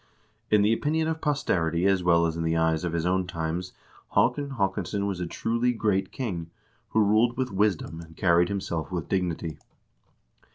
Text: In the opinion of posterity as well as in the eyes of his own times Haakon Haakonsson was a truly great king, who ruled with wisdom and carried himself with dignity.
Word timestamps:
In 0.49 0.63
the 0.63 0.73
opinion 0.73 1.07
of 1.07 1.21
posterity 1.21 1.85
as 1.85 2.03
well 2.03 2.25
as 2.25 2.35
in 2.35 2.41
the 2.41 2.57
eyes 2.57 2.83
of 2.83 2.93
his 2.93 3.05
own 3.05 3.27
times 3.27 3.71
Haakon 4.15 4.55
Haakonsson 4.57 5.05
was 5.05 5.19
a 5.19 5.27
truly 5.27 5.73
great 5.73 6.11
king, 6.11 6.49
who 6.89 7.03
ruled 7.05 7.37
with 7.37 7.51
wisdom 7.51 8.01
and 8.01 8.17
carried 8.17 8.49
himself 8.49 8.91
with 8.91 9.07
dignity. 9.07 9.59